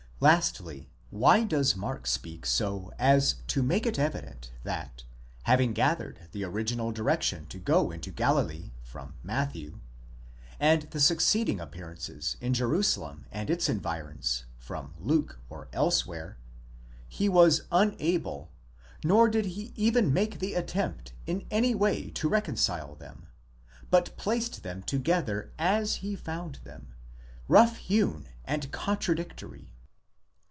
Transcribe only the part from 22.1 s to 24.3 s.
to reconcile them; but